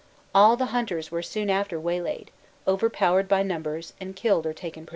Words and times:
All 0.33 0.57
the 0.57 0.65
hunters 0.73 1.11
were 1.11 1.21
soon 1.21 1.51
after 1.51 1.79
waylaid, 1.79 2.31
overpowered 2.67 3.27
by 3.27 3.43
numbers, 3.43 3.93
and 4.01 4.15
killed 4.15 4.47
or 4.47 4.51
taken 4.53 4.87
prisoners. 4.87 4.89